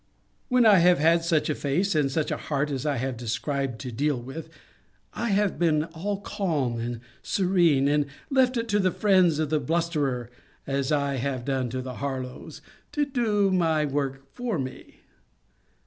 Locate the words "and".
1.93-2.09, 6.79-7.01, 7.87-8.07